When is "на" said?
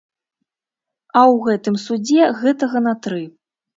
2.87-2.93